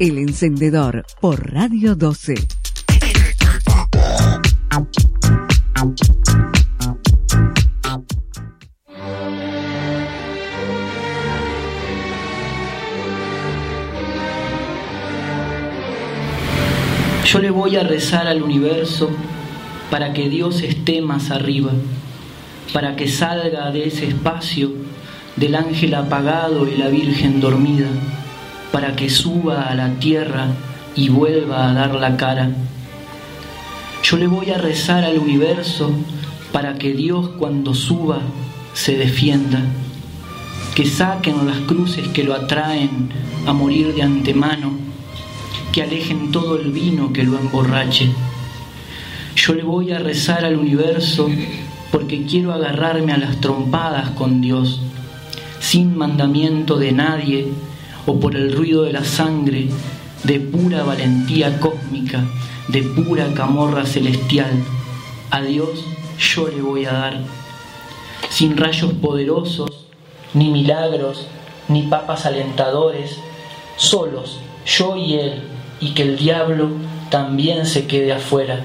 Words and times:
El 0.00 0.16
encendedor 0.16 1.04
por 1.20 1.52
Radio 1.52 1.94
12. 1.94 2.34
Yo 17.26 17.38
le 17.40 17.50
voy 17.50 17.76
a 17.76 17.82
rezar 17.82 18.26
al 18.26 18.42
universo 18.42 19.10
para 19.90 20.14
que 20.14 20.30
Dios 20.30 20.62
esté 20.62 21.02
más 21.02 21.30
arriba, 21.30 21.72
para 22.72 22.96
que 22.96 23.06
salga 23.06 23.70
de 23.70 23.88
ese 23.88 24.06
espacio 24.06 24.72
del 25.36 25.56
ángel 25.56 25.94
apagado 25.94 26.66
y 26.66 26.78
la 26.78 26.88
Virgen 26.88 27.42
dormida, 27.42 27.88
para 28.72 28.96
que 28.96 29.10
suba 29.10 29.62
a 29.62 29.74
la 29.74 29.94
tierra 29.98 30.48
y 30.94 31.08
vuelva 31.08 31.68
a 31.68 31.74
dar 31.74 31.94
la 31.94 32.16
cara. 32.16 32.50
Yo 34.02 34.16
le 34.16 34.26
voy 34.26 34.50
a 34.50 34.58
rezar 34.58 35.04
al 35.04 35.18
universo 35.18 35.90
para 36.52 36.74
que 36.74 36.92
Dios 36.92 37.30
cuando 37.38 37.74
suba 37.74 38.20
se 38.72 38.96
defienda, 38.96 39.60
que 40.74 40.86
saquen 40.86 41.46
las 41.46 41.58
cruces 41.60 42.08
que 42.08 42.24
lo 42.24 42.34
atraen 42.34 43.10
a 43.46 43.52
morir 43.52 43.94
de 43.94 44.02
antemano 44.02 44.90
que 45.72 45.82
alejen 45.82 46.32
todo 46.32 46.58
el 46.58 46.72
vino 46.72 47.12
que 47.12 47.22
lo 47.22 47.38
emborrache. 47.38 48.10
Yo 49.36 49.54
le 49.54 49.62
voy 49.62 49.92
a 49.92 49.98
rezar 49.98 50.44
al 50.44 50.56
universo 50.56 51.28
porque 51.92 52.24
quiero 52.24 52.52
agarrarme 52.52 53.12
a 53.12 53.18
las 53.18 53.40
trompadas 53.40 54.10
con 54.10 54.40
Dios, 54.40 54.80
sin 55.60 55.96
mandamiento 55.96 56.76
de 56.76 56.92
nadie 56.92 57.48
o 58.06 58.18
por 58.18 58.36
el 58.36 58.52
ruido 58.52 58.82
de 58.82 58.92
la 58.92 59.04
sangre, 59.04 59.68
de 60.24 60.40
pura 60.40 60.82
valentía 60.82 61.58
cósmica, 61.60 62.24
de 62.68 62.82
pura 62.82 63.32
camorra 63.34 63.84
celestial. 63.84 64.50
A 65.30 65.42
Dios 65.42 65.84
yo 66.18 66.48
le 66.48 66.60
voy 66.60 66.84
a 66.84 66.92
dar, 66.92 67.20
sin 68.28 68.56
rayos 68.56 68.92
poderosos, 68.94 69.70
ni 70.34 70.50
milagros, 70.50 71.26
ni 71.68 71.82
papas 71.82 72.26
alentadores, 72.26 73.16
solos, 73.76 74.40
yo 74.66 74.96
y 74.96 75.14
Él, 75.14 75.42
y 75.80 75.94
que 75.94 76.02
el 76.02 76.18
diablo 76.18 76.68
también 77.10 77.66
se 77.66 77.86
quede 77.86 78.12
afuera. 78.12 78.64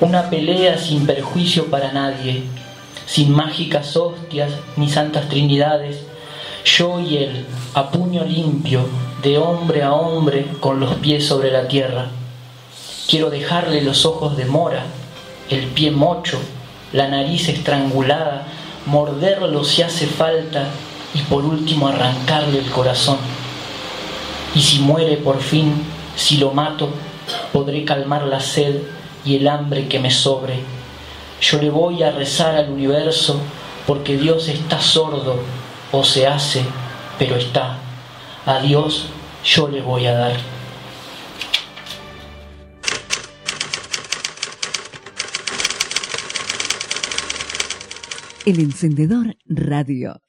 Una 0.00 0.30
pelea 0.30 0.78
sin 0.78 1.06
perjuicio 1.06 1.66
para 1.66 1.92
nadie, 1.92 2.42
sin 3.06 3.32
mágicas 3.32 3.96
hostias 3.96 4.52
ni 4.76 4.88
santas 4.88 5.28
trinidades, 5.28 6.04
yo 6.64 7.00
y 7.00 7.16
él, 7.16 7.46
a 7.74 7.90
puño 7.90 8.24
limpio, 8.24 8.86
de 9.22 9.38
hombre 9.38 9.82
a 9.82 9.92
hombre, 9.92 10.46
con 10.60 10.80
los 10.80 10.94
pies 10.96 11.26
sobre 11.26 11.50
la 11.50 11.68
tierra. 11.68 12.08
Quiero 13.08 13.30
dejarle 13.30 13.82
los 13.82 14.06
ojos 14.06 14.36
de 14.36 14.44
mora, 14.44 14.84
el 15.48 15.66
pie 15.66 15.90
mocho, 15.90 16.38
la 16.92 17.08
nariz 17.08 17.48
estrangulada, 17.48 18.46
morderlo 18.86 19.64
si 19.64 19.82
hace 19.82 20.06
falta 20.06 20.68
y 21.14 21.20
por 21.22 21.44
último 21.44 21.88
arrancarle 21.88 22.58
el 22.58 22.70
corazón. 22.70 23.18
Y 24.54 24.60
si 24.60 24.80
muere 24.80 25.16
por 25.16 25.40
fin, 25.40 25.74
si 26.16 26.36
lo 26.36 26.52
mato, 26.52 26.90
podré 27.52 27.84
calmar 27.84 28.24
la 28.24 28.40
sed 28.40 28.82
y 29.24 29.36
el 29.36 29.48
hambre 29.48 29.88
que 29.88 29.98
me 29.98 30.10
sobre. 30.10 30.60
Yo 31.40 31.58
le 31.58 31.70
voy 31.70 32.02
a 32.02 32.10
rezar 32.10 32.56
al 32.56 32.70
universo 32.70 33.40
porque 33.86 34.16
Dios 34.16 34.48
está 34.48 34.80
sordo 34.80 35.36
o 35.92 36.04
se 36.04 36.26
hace, 36.26 36.64
pero 37.18 37.36
está. 37.36 37.78
A 38.46 38.60
Dios 38.60 39.08
yo 39.44 39.68
le 39.68 39.80
voy 39.80 40.06
a 40.06 40.12
dar. 40.12 40.36
El 48.46 48.58
encendedor 48.58 49.36
radio 49.46 50.20